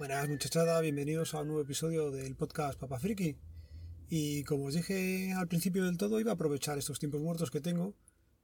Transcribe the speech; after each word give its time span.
Buenas 0.00 0.30
muchachada, 0.30 0.80
bienvenidos 0.80 1.34
a 1.34 1.42
un 1.42 1.48
nuevo 1.48 1.60
episodio 1.60 2.10
del 2.10 2.34
podcast 2.34 2.80
Papa 2.80 2.98
Friki. 2.98 3.36
Y 4.08 4.44
como 4.44 4.64
os 4.64 4.72
dije 4.72 5.34
al 5.36 5.46
principio 5.46 5.84
del 5.84 5.98
todo, 5.98 6.18
iba 6.18 6.30
a 6.30 6.36
aprovechar 6.36 6.78
estos 6.78 6.98
tiempos 6.98 7.20
muertos 7.20 7.50
que 7.50 7.60
tengo 7.60 7.94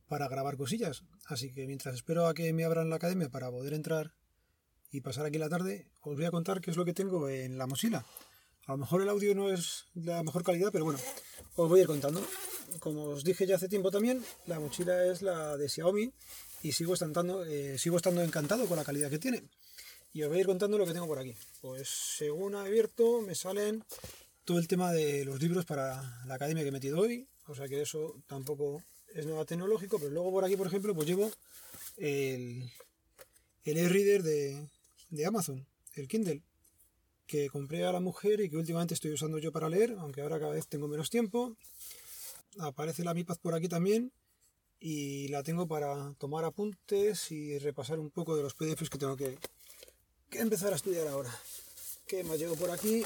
para 0.07 0.29
grabar 0.29 0.59
cosillas. 0.59 1.05
Así 1.25 1.55
que 1.55 1.67
mientras 1.67 1.95
espero 1.95 2.27
a 2.27 2.35
que 2.35 2.53
me 2.53 2.67
abran 2.67 2.91
la 2.91 2.97
academia 2.97 3.31
para 3.31 3.51
poder 3.51 3.73
entrar 3.73 4.13
y 4.91 5.01
pasar 5.01 5.25
aquí 5.25 5.39
la 5.39 5.49
tarde, 5.49 5.91
os 6.03 6.15
voy 6.15 6.27
a 6.27 6.31
contar 6.31 6.61
qué 6.61 6.71
es 6.71 6.77
lo 6.77 6.85
que 6.85 6.93
tengo 6.93 7.27
en 7.31 7.57
la 7.57 7.67
mochila. 7.67 8.05
A 8.67 8.73
lo 8.73 8.77
mejor 8.77 9.01
el 9.01 9.09
audio 9.09 9.35
no 9.35 9.51
es 9.51 9.87
de 9.95 10.13
la 10.13 10.23
mejor 10.23 10.45
calidad, 10.45 10.69
pero 10.71 10.85
bueno, 10.85 11.01
os 11.55 11.69
voy 11.71 11.79
a 11.79 11.83
ir 11.85 11.89
contando. 11.89 12.23
Como 12.81 13.05
os 13.05 13.25
dije 13.25 13.47
ya 13.47 13.57
hace 13.57 13.71
tiempo 13.71 13.91
también, 13.91 14.23
la 14.45 14.61
mochila 14.61 15.07
es 15.07 15.23
la 15.23 15.57
de 15.57 15.71
Xiaomi 15.71 16.13
y 16.61 16.73
sigo 16.73 16.93
estando, 16.93 17.47
eh, 17.47 17.79
sigo 17.79 17.97
estando 17.97 18.23
encantado 18.23 18.67
con 18.67 18.77
la 18.77 18.85
calidad 18.85 19.09
que 19.09 19.19
tiene. 19.19 19.49
Y 20.17 20.23
os 20.23 20.31
voy 20.31 20.39
a 20.39 20.41
ir 20.41 20.47
contando 20.47 20.79
lo 20.79 20.87
que 20.87 20.95
tengo 20.95 21.07
por 21.07 21.19
aquí. 21.19 21.35
Pues 21.61 21.91
según 21.91 22.55
ha 22.55 22.63
abierto 22.63 23.21
me 23.21 23.35
salen 23.35 23.85
todo 24.47 24.59
el 24.59 24.67
tema 24.67 24.91
de 24.91 25.27
los 25.27 25.43
libros 25.43 25.67
para 25.67 26.25
la 26.25 26.37
academia 26.37 26.63
que 26.63 26.71
he 26.71 26.73
metido 26.73 27.01
hoy. 27.01 27.29
O 27.49 27.55
sea 27.55 27.69
que 27.69 27.83
eso 27.83 28.17
tampoco 28.27 28.83
es 29.13 29.27
nada 29.27 29.45
tecnológico. 29.45 29.99
Pero 29.99 30.13
luego 30.13 30.31
por 30.31 30.43
aquí, 30.43 30.57
por 30.57 30.69
ejemplo, 30.69 30.95
pues 30.95 31.07
llevo 31.07 31.31
el, 31.99 32.63
el 33.65 33.77
e-reader 33.77 34.23
de, 34.23 34.67
de 35.11 35.27
Amazon, 35.27 35.67
el 35.93 36.09
Kindle, 36.09 36.41
que 37.27 37.51
compré 37.51 37.85
a 37.85 37.93
la 37.93 38.01
mujer 38.01 38.41
y 38.41 38.49
que 38.49 38.57
últimamente 38.57 38.95
estoy 38.95 39.13
usando 39.13 39.37
yo 39.37 39.53
para 39.53 39.69
leer, 39.69 39.97
aunque 39.99 40.23
ahora 40.23 40.41
cada 40.41 40.53
vez 40.53 40.67
tengo 40.67 40.89
menos 40.89 41.11
tiempo. 41.11 41.55
Aparece 42.59 43.05
la 43.05 43.13
Mi 43.13 43.25
Paz 43.25 43.37
por 43.37 43.55
aquí 43.55 43.69
también 43.69 44.13
y 44.81 45.29
la 45.29 45.43
tengo 45.43 45.69
para 45.69 46.15
tomar 46.15 46.47
apuntes 46.47 47.31
y 47.31 47.59
repasar 47.59 47.99
un 47.99 48.09
poco 48.09 48.35
de 48.35 48.43
los 48.43 48.55
PDFs 48.55 48.89
que 48.89 48.99
tengo 48.99 49.15
que, 49.15 49.37
empezar 50.41 50.73
a 50.73 50.77
estudiar 50.77 51.07
ahora. 51.09 51.35
¿Qué 52.07 52.23
más 52.25 52.39
llevo 52.39 52.57
por 52.57 52.71
aquí? 52.71 53.03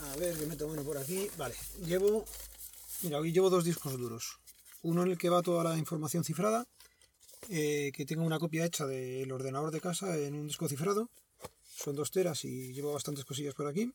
A 0.00 0.16
ver, 0.16 0.36
que 0.36 0.46
meto 0.46 0.66
bueno 0.66 0.82
por 0.82 0.98
aquí. 0.98 1.28
Vale, 1.36 1.54
llevo. 1.84 2.24
Mira, 3.02 3.18
hoy 3.18 3.32
llevo 3.32 3.50
dos 3.50 3.64
discos 3.64 3.98
duros. 3.98 4.38
Uno 4.82 5.02
en 5.02 5.10
el 5.10 5.18
que 5.18 5.28
va 5.28 5.42
toda 5.42 5.64
la 5.64 5.76
información 5.76 6.24
cifrada, 6.24 6.66
eh, 7.50 7.92
que 7.94 8.06
tengo 8.06 8.24
una 8.24 8.38
copia 8.38 8.64
hecha 8.64 8.86
del 8.86 9.30
ordenador 9.32 9.70
de 9.70 9.80
casa 9.80 10.16
en 10.16 10.34
un 10.34 10.46
disco 10.46 10.68
cifrado. 10.68 11.10
Son 11.76 11.94
dos 11.94 12.10
teras 12.10 12.44
y 12.44 12.72
llevo 12.72 12.92
bastantes 12.92 13.24
cosillas 13.24 13.54
por 13.54 13.66
aquí. 13.66 13.92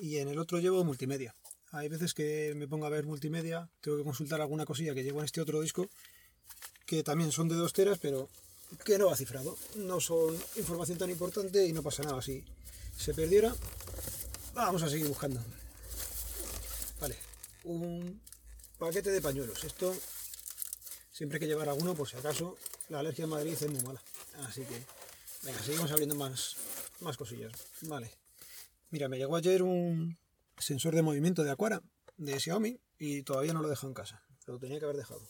Y 0.00 0.16
en 0.16 0.28
el 0.28 0.38
otro 0.38 0.58
llevo 0.58 0.84
multimedia. 0.84 1.34
Hay 1.70 1.88
veces 1.88 2.14
que 2.14 2.54
me 2.56 2.68
pongo 2.68 2.86
a 2.86 2.90
ver 2.90 3.06
multimedia, 3.06 3.68
tengo 3.80 3.96
que 3.98 4.04
consultar 4.04 4.40
alguna 4.40 4.66
cosilla 4.66 4.94
que 4.94 5.04
llevo 5.04 5.20
en 5.20 5.26
este 5.26 5.40
otro 5.40 5.60
disco 5.60 5.88
que 6.92 7.02
también 7.02 7.32
son 7.32 7.48
de 7.48 7.54
dos 7.54 7.72
teras, 7.72 7.98
pero 7.98 8.28
que 8.84 8.98
no 8.98 9.06
va 9.06 9.16
cifrado. 9.16 9.56
No 9.76 10.00
son 10.00 10.36
información 10.56 10.98
tan 10.98 11.10
importante 11.10 11.66
y 11.66 11.72
no 11.72 11.82
pasa 11.82 12.02
nada. 12.02 12.20
Si 12.22 12.44
se 12.96 13.14
perdiera, 13.14 13.54
vamos 14.54 14.82
a 14.82 14.88
seguir 14.88 15.08
buscando. 15.08 15.40
Vale, 17.00 17.16
un 17.64 18.20
paquete 18.78 19.10
de 19.10 19.20
pañuelos. 19.20 19.64
Esto 19.64 19.94
siempre 21.10 21.36
hay 21.36 21.40
que 21.40 21.46
llevar 21.46 21.68
alguno 21.68 21.94
por 21.94 22.08
si 22.08 22.16
acaso 22.16 22.56
la 22.88 23.00
alergia 23.00 23.24
en 23.24 23.30
Madrid 23.30 23.52
es 23.52 23.70
muy 23.70 23.82
mala. 23.82 24.02
Así 24.46 24.62
que, 24.62 24.82
venga, 25.42 25.62
seguimos 25.62 25.90
abriendo 25.90 26.14
más, 26.14 26.56
más 27.00 27.16
cosillas. 27.16 27.52
Vale. 27.82 28.10
Mira, 28.90 29.08
me 29.08 29.18
llegó 29.18 29.36
ayer 29.36 29.62
un 29.62 30.18
sensor 30.58 30.94
de 30.94 31.02
movimiento 31.02 31.42
de 31.44 31.50
Aquara 31.50 31.82
de 32.16 32.38
Xiaomi 32.38 32.78
y 32.98 33.22
todavía 33.22 33.52
no 33.52 33.60
lo 33.60 33.68
he 33.68 33.70
dejado 33.70 33.88
en 33.88 33.94
casa. 33.94 34.22
Lo 34.46 34.58
tenía 34.58 34.78
que 34.78 34.84
haber 34.84 34.96
dejado. 34.96 35.20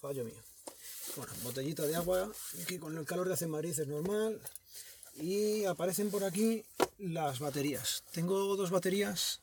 Fallo 0.00 0.24
mío. 0.24 0.40
Bueno, 1.16 1.32
botellita 1.42 1.84
de 1.84 1.96
agua, 1.96 2.32
que 2.66 2.78
con 2.78 2.96
el 2.96 3.04
calor 3.04 3.28
de 3.28 3.34
hace 3.34 3.46
Madrid 3.46 3.78
es 3.78 3.86
normal. 3.86 4.40
Y 5.16 5.64
aparecen 5.64 6.10
por 6.10 6.24
aquí 6.24 6.64
las 6.98 7.38
baterías. 7.38 8.02
Tengo 8.12 8.56
dos 8.56 8.70
baterías 8.70 9.40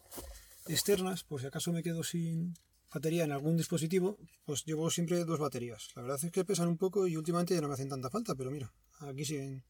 externas, 0.68 1.24
por 1.24 1.42
si 1.42 1.48
acaso 1.48 1.72
me 1.72 1.84
quedo 1.84 2.04
sin 2.04 2.56
batería 2.92 3.24
en 3.24 3.32
algún 3.32 3.56
dispositivo, 3.56 4.18
pues 4.46 4.66
llevo 4.66 4.90
siempre 4.90 5.24
dos 5.26 5.40
baterías. 5.40 5.90
La 5.96 6.02
verdad 6.02 6.20
es 6.24 6.32
que 6.32 6.46
pesan 6.46 6.70
un 6.70 6.78
poco 6.78 7.08
y 7.08 7.18
últimamente 7.18 7.54
ya 7.54 7.62
no 7.62 7.68
me 7.68 7.76
hacen 7.76 7.90
tanta 7.90 8.10
falta, 8.10 8.34
pero 8.36 8.50
mira, 8.50 8.74
aquí 9.00 9.26
siguen 9.26 9.64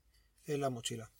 en 0.45 0.61
la 0.61 0.69
mochila. 0.69 1.11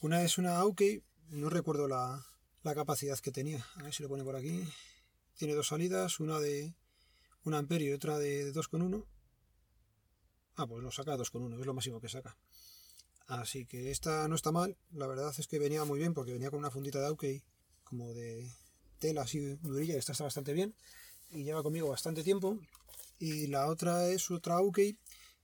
Una 0.00 0.22
es 0.22 0.38
una 0.38 0.58
Aukey, 0.58 1.02
no 1.30 1.50
recuerdo 1.50 1.88
la, 1.88 2.24
la 2.62 2.74
capacidad 2.74 3.18
que 3.18 3.32
tenía. 3.32 3.66
A 3.76 3.82
ver 3.82 3.92
si 3.92 4.02
lo 4.02 4.08
pone 4.08 4.24
por 4.24 4.36
aquí. 4.36 4.62
Tiene 5.36 5.54
dos 5.54 5.68
salidas, 5.68 6.20
una 6.20 6.38
de 6.38 6.74
1 7.44 7.56
amperio 7.56 7.90
y 7.90 7.92
otra 7.94 8.18
de 8.18 8.52
2,1 8.52 9.04
Ah, 10.56 10.66
pues 10.66 10.82
lo 10.82 10.90
saca 10.90 11.16
2,1, 11.16 11.60
es 11.60 11.66
lo 11.66 11.74
máximo 11.74 12.00
que 12.00 12.08
saca. 12.08 12.36
Así 13.26 13.64
que 13.66 13.90
esta 13.90 14.28
no 14.28 14.34
está 14.34 14.52
mal, 14.52 14.76
la 14.92 15.06
verdad 15.06 15.32
es 15.36 15.46
que 15.46 15.58
venía 15.58 15.84
muy 15.84 15.98
bien 15.98 16.12
porque 16.12 16.32
venía 16.32 16.50
con 16.50 16.58
una 16.58 16.70
fundita 16.70 17.00
de 17.00 17.06
Aukey 17.06 17.42
como 17.84 18.12
de 18.12 18.50
tela 18.98 19.22
así 19.22 19.38
durilla, 19.56 19.96
esta 19.96 20.12
está 20.12 20.24
bastante 20.24 20.52
bien 20.52 20.74
y 21.30 21.44
lleva 21.44 21.62
conmigo 21.62 21.88
bastante 21.88 22.22
tiempo. 22.22 22.58
Y 23.18 23.46
la 23.46 23.68
otra 23.68 24.08
es 24.08 24.30
otra 24.30 24.56
Aukey 24.56 24.98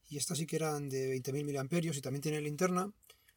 y 0.08 0.16
esta 0.16 0.34
sí 0.34 0.46
que 0.46 0.56
eran 0.56 0.88
de 0.88 1.14
20.000 1.16 1.44
mAh 1.44 1.96
y 1.96 2.00
también 2.00 2.22
tiene 2.22 2.40
linterna. 2.40 2.92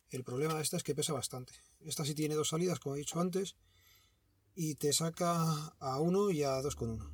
El 0.10 0.24
problema 0.24 0.56
de 0.56 0.62
esta 0.62 0.78
es 0.78 0.84
que 0.84 0.96
pesa 0.96 1.14
bastante. 1.14 1.54
Esta 1.81 2.06
sí 2.06 2.14
tiene 2.14 2.36
dos 2.36 2.50
salidas, 2.50 2.80
como 2.80 2.96
he 2.96 3.00
dicho 3.00 3.20
antes, 3.20 3.56
y 4.56 4.76
te 4.76 4.92
saca 4.92 5.74
a 5.80 6.00
1 6.00 6.31
y 6.31 6.44
a 6.44 6.62
2,1. 6.62 7.10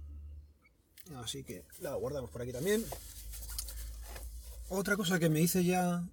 Así 1.18 1.44
que 1.44 1.66
la 1.80 1.94
guardamos 1.96 2.32
por 2.32 2.42
aquí 2.42 2.52
también. 2.52 2.84
Otra 4.70 4.98
cosa 4.98 5.18
que 5.18 5.30
me 5.30 5.40
hice 5.40 5.64
ya 5.64 6.04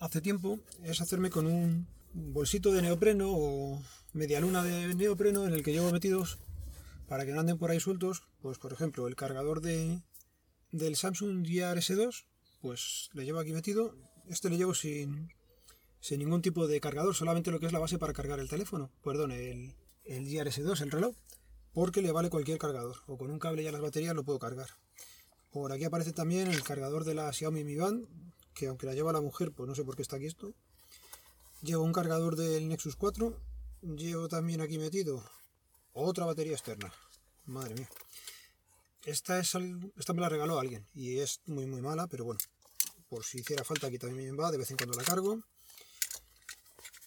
hace 0.00 0.22
tiempo 0.22 0.58
es 0.82 1.02
hacerme 1.02 1.28
con 1.28 1.46
un 1.46 1.86
bolsito 2.14 2.72
de 2.72 2.80
neopreno 2.80 3.28
o 3.30 3.82
media 4.14 4.40
luna 4.40 4.64
de 4.64 4.94
neopreno 4.94 5.46
en 5.46 5.52
el 5.52 5.62
que 5.62 5.72
llevo 5.72 5.92
metidos 5.92 6.38
para 7.06 7.26
que 7.26 7.32
no 7.32 7.40
anden 7.40 7.58
por 7.58 7.70
ahí 7.70 7.80
sueltos, 7.80 8.22
pues 8.40 8.56
por 8.56 8.72
ejemplo 8.72 9.08
el 9.08 9.14
cargador 9.14 9.60
de, 9.60 10.00
del 10.72 10.96
Samsung 10.96 11.46
Gear 11.46 11.76
S2, 11.76 12.24
pues 12.62 13.10
le 13.12 13.26
llevo 13.26 13.40
aquí 13.40 13.52
metido, 13.52 13.94
este 14.26 14.48
le 14.48 14.56
llevo 14.56 14.72
sin, 14.72 15.28
sin 16.00 16.20
ningún 16.20 16.40
tipo 16.40 16.66
de 16.66 16.80
cargador, 16.80 17.14
solamente 17.14 17.50
lo 17.50 17.60
que 17.60 17.66
es 17.66 17.72
la 17.72 17.78
base 17.78 17.98
para 17.98 18.14
cargar 18.14 18.40
el 18.40 18.48
teléfono, 18.48 18.90
perdón, 19.04 19.32
el, 19.32 19.74
el 20.04 20.26
Gear 20.26 20.46
S2, 20.46 20.80
el 20.80 20.90
reloj, 20.90 21.14
porque 21.74 22.00
le 22.00 22.12
vale 22.12 22.30
cualquier 22.30 22.56
cargador, 22.56 22.96
o 23.06 23.18
con 23.18 23.30
un 23.30 23.38
cable 23.38 23.64
ya 23.64 23.72
las 23.72 23.82
baterías 23.82 24.14
lo 24.14 24.24
puedo 24.24 24.38
cargar. 24.38 24.68
Por 25.50 25.72
aquí 25.72 25.84
aparece 25.84 26.12
también 26.12 26.48
el 26.48 26.62
cargador 26.62 27.04
de 27.04 27.14
la 27.14 27.32
Xiaomi 27.32 27.64
Mi 27.64 27.76
Band, 27.76 28.06
que 28.54 28.66
aunque 28.66 28.86
la 28.86 28.94
lleva 28.94 29.12
la 29.12 29.20
mujer, 29.20 29.52
pues 29.52 29.68
no 29.68 29.74
sé 29.74 29.84
por 29.84 29.96
qué 29.96 30.02
está 30.02 30.16
aquí 30.16 30.26
esto. 30.26 30.52
Llevo 31.62 31.84
un 31.84 31.92
cargador 31.92 32.36
del 32.36 32.68
Nexus 32.68 32.96
4. 32.96 33.34
Llevo 33.82 34.28
también 34.28 34.60
aquí 34.60 34.78
metido 34.78 35.24
otra 35.92 36.26
batería 36.26 36.52
externa. 36.52 36.92
Madre 37.46 37.74
mía. 37.74 37.88
Esta, 39.04 39.38
es, 39.38 39.54
esta 39.96 40.12
me 40.12 40.20
la 40.20 40.28
regaló 40.28 40.58
alguien 40.58 40.86
y 40.94 41.18
es 41.18 41.40
muy 41.46 41.66
muy 41.66 41.80
mala, 41.80 42.08
pero 42.08 42.24
bueno, 42.24 42.40
por 43.08 43.24
si 43.24 43.38
hiciera 43.38 43.64
falta 43.64 43.86
aquí 43.86 43.98
también 43.98 44.38
va, 44.38 44.50
de 44.50 44.58
vez 44.58 44.70
en 44.70 44.76
cuando 44.76 44.98
la 44.98 45.04
cargo. 45.04 45.40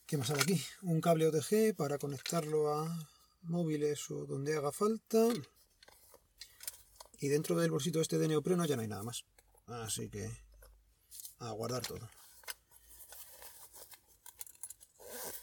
¿Qué 0.08 0.18
más 0.18 0.32
hay 0.32 0.42
aquí? 0.42 0.62
Un 0.82 1.00
cable 1.00 1.28
OTG 1.28 1.76
para 1.76 1.98
conectarlo 1.98 2.74
a 2.74 3.08
móviles 3.44 4.10
o 4.12 4.26
donde 4.26 4.58
haga 4.58 4.72
falta. 4.72 5.30
Y 7.22 7.30
dentro 7.30 7.56
del 7.56 7.70
bolsito 7.70 8.02
este 8.02 8.18
de 8.18 8.28
neopreno 8.28 8.66
ya 8.66 8.76
no 8.76 8.82
hay 8.82 8.88
nada 8.88 9.04
más. 9.04 9.24
Así 9.68 10.10
que 10.10 10.30
a 11.40 11.52
guardar 11.52 11.86
todo. 11.86 12.10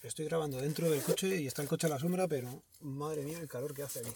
Estoy 0.03 0.27
grabando 0.27 0.59
dentro 0.59 0.91
del 0.91 1.03
coche 1.03 1.41
y 1.41 1.47
está 1.47 1.63
el 1.63 1.69
coche 1.69 1.87
a 1.87 1.91
la 1.91 1.99
sombra, 1.99 2.27
pero 2.27 2.65
madre 2.81 3.23
mía 3.23 3.39
el 3.39 3.49
calor 3.49 3.75
que 3.75 3.85
hace 3.85 4.01
aquí. 4.01 4.11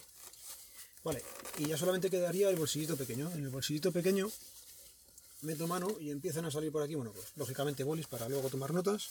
Vale, 1.05 1.23
y 1.57 1.67
ya 1.67 1.77
solamente 1.77 2.09
quedaría 2.09 2.49
el 2.49 2.57
bolsillito 2.57 2.97
pequeño. 2.97 3.31
En 3.31 3.43
el 3.43 3.49
bolsillito 3.49 3.91
pequeño 3.91 4.29
meto 5.41 5.65
mano 5.65 5.87
y 5.99 6.11
empiezan 6.11 6.45
a 6.45 6.51
salir 6.51 6.71
por 6.71 6.83
aquí, 6.83 6.95
bueno, 6.95 7.11
pues 7.13 7.31
lógicamente 7.35 7.83
bolis 7.83 8.07
para 8.07 8.27
luego 8.27 8.49
tomar 8.49 8.73
notas. 8.73 9.09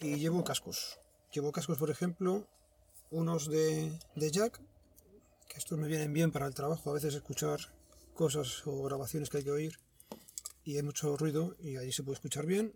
Y 0.00 0.16
llevo 0.16 0.42
cascos. 0.42 0.98
Llevo 1.32 1.52
cascos, 1.52 1.78
por 1.78 1.90
ejemplo, 1.90 2.46
unos 3.10 3.48
de, 3.48 3.98
de 4.14 4.30
jack 4.30 4.60
estos 5.56 5.78
me 5.78 5.88
vienen 5.88 6.12
bien 6.12 6.32
para 6.32 6.46
el 6.46 6.54
trabajo, 6.54 6.90
a 6.90 6.94
veces 6.94 7.14
escuchar 7.14 7.60
cosas 8.14 8.62
o 8.66 8.82
grabaciones 8.82 9.30
que 9.30 9.38
hay 9.38 9.44
que 9.44 9.50
oír 9.50 9.78
y 10.64 10.76
hay 10.76 10.82
mucho 10.82 11.16
ruido 11.16 11.56
y 11.60 11.76
ahí 11.76 11.92
se 11.92 12.02
puede 12.02 12.14
escuchar 12.14 12.46
bien. 12.46 12.72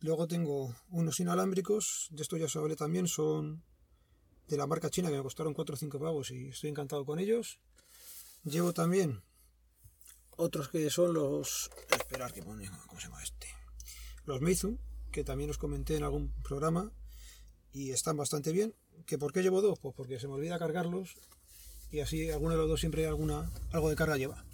Luego 0.00 0.28
tengo 0.28 0.74
unos 0.90 1.18
inalámbricos, 1.20 2.08
de 2.10 2.22
estos 2.22 2.38
ya 2.38 2.60
hablé 2.60 2.76
también, 2.76 3.08
son 3.08 3.64
de 4.46 4.56
la 4.56 4.66
marca 4.66 4.90
china 4.90 5.08
que 5.10 5.16
me 5.16 5.22
costaron 5.22 5.54
4 5.54 5.74
o 5.74 5.78
5 5.78 5.98
pavos 5.98 6.30
y 6.30 6.48
estoy 6.48 6.70
encantado 6.70 7.04
con 7.04 7.18
ellos. 7.18 7.58
Llevo 8.44 8.72
también 8.72 9.22
otros 10.36 10.68
que 10.68 10.88
son 10.90 11.14
los... 11.14 11.70
Esperar 11.90 12.32
que 12.32 12.42
pone... 12.42 12.70
¿Cómo 12.86 13.00
se 13.00 13.08
llama 13.08 13.22
este? 13.22 13.48
Los 14.24 14.40
Meizu, 14.40 14.78
que 15.10 15.24
también 15.24 15.50
os 15.50 15.58
comenté 15.58 15.96
en 15.96 16.04
algún 16.04 16.32
programa 16.42 16.92
y 17.72 17.90
están 17.90 18.16
bastante 18.16 18.52
bien. 18.52 18.74
¿Que 19.06 19.18
¿Por 19.18 19.32
qué 19.32 19.42
llevo 19.42 19.62
dos? 19.62 19.78
Pues 19.78 19.94
porque 19.94 20.20
se 20.20 20.28
me 20.28 20.34
olvida 20.34 20.58
cargarlos 20.58 21.16
y 21.90 22.00
así 22.00 22.30
alguno 22.30 22.52
de 22.52 22.58
los 22.58 22.68
dos 22.68 22.80
siempre 22.80 23.06
alguna, 23.06 23.50
algo 23.72 23.88
de 23.88 23.96
carga 23.96 24.16
lleva. 24.16 24.44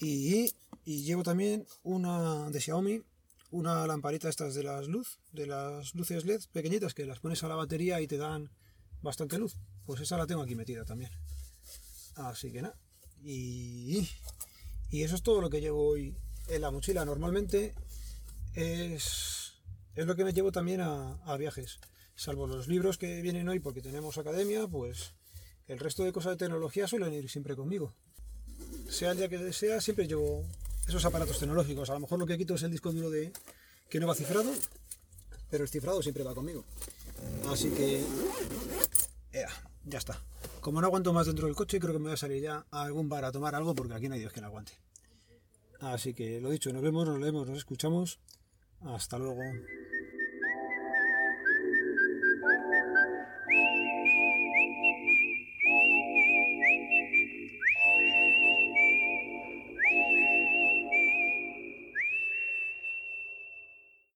Y, 0.00 0.52
llevo 0.84 1.22
también 1.22 1.66
una 1.82 2.50
de 2.50 2.60
Xiaomi, 2.60 3.02
una 3.50 3.86
lamparita 3.86 4.28
estas 4.28 4.54
de 4.54 4.62
las 4.62 4.86
luz, 4.86 5.18
de 5.32 5.46
las 5.46 5.94
luces 5.94 6.24
LED 6.24 6.42
pequeñitas 6.52 6.94
que 6.94 7.06
las 7.06 7.20
pones 7.20 7.42
a 7.42 7.48
la 7.48 7.56
batería 7.56 8.00
y 8.00 8.06
te 8.06 8.18
dan 8.18 8.50
bastante 9.02 9.38
luz. 9.38 9.56
Pues 9.86 10.00
esa 10.00 10.16
la 10.16 10.26
tengo 10.26 10.42
aquí 10.42 10.54
metida 10.54 10.84
también. 10.84 11.10
Así 12.16 12.52
que 12.52 12.62
nada. 12.62 12.76
Y, 13.22 14.08
y 14.90 15.02
eso 15.02 15.14
es 15.14 15.22
todo 15.22 15.40
lo 15.40 15.50
que 15.50 15.60
llevo 15.60 15.88
hoy 15.88 16.14
en 16.48 16.60
la 16.60 16.70
mochila. 16.70 17.04
Normalmente 17.04 17.74
es, 18.54 19.54
es 19.94 20.06
lo 20.06 20.14
que 20.14 20.24
me 20.24 20.32
llevo 20.32 20.52
también 20.52 20.80
a 20.82 21.36
viajes. 21.38 21.80
Salvo 22.16 22.46
los 22.46 22.68
libros 22.68 22.98
que 22.98 23.20
vienen 23.22 23.48
hoy 23.48 23.60
porque 23.60 23.80
tenemos 23.80 24.18
academia, 24.18 24.66
pues 24.68 25.14
el 25.66 25.78
resto 25.78 26.04
de 26.04 26.12
cosas 26.12 26.32
de 26.32 26.36
tecnología 26.44 26.86
suelen 26.86 27.12
ir 27.12 27.28
siempre 27.28 27.56
conmigo. 27.56 27.92
Sea 28.88 29.12
el 29.12 29.18
día 29.18 29.28
que 29.28 29.52
sea, 29.52 29.80
siempre 29.80 30.06
llevo 30.06 30.44
esos 30.86 31.04
aparatos 31.04 31.38
tecnológicos. 31.38 31.90
A 31.90 31.94
lo 31.94 32.00
mejor 32.00 32.18
lo 32.18 32.26
que 32.26 32.38
quito 32.38 32.54
es 32.54 32.62
el 32.62 32.70
disco 32.70 32.92
duro 32.92 33.10
de 33.10 33.32
que 33.88 33.98
no 33.98 34.06
va 34.06 34.14
cifrado, 34.14 34.52
pero 35.50 35.64
el 35.64 35.70
cifrado 35.70 36.02
siempre 36.02 36.22
va 36.22 36.34
conmigo. 36.34 36.64
Así 37.48 37.70
que 37.70 38.04
ya 39.84 39.98
está. 39.98 40.20
Como 40.60 40.80
no 40.80 40.86
aguanto 40.86 41.12
más 41.12 41.26
dentro 41.26 41.46
del 41.46 41.56
coche, 41.56 41.80
creo 41.80 41.92
que 41.92 41.98
me 41.98 42.04
voy 42.04 42.14
a 42.14 42.16
salir 42.16 42.42
ya 42.42 42.66
a 42.70 42.82
algún 42.82 43.08
bar 43.08 43.24
a 43.24 43.32
tomar 43.32 43.54
algo 43.54 43.74
porque 43.74 43.94
aquí 43.94 44.08
no 44.08 44.14
hay 44.14 44.20
Dios 44.20 44.32
que 44.32 44.40
no 44.40 44.46
aguante. 44.46 44.72
Así 45.80 46.14
que 46.14 46.40
lo 46.40 46.50
dicho, 46.50 46.72
nos 46.72 46.82
vemos, 46.82 47.06
nos 47.06 47.20
vemos, 47.20 47.46
nos 47.46 47.58
escuchamos. 47.58 48.18
Hasta 48.80 49.18
luego. 49.18 49.42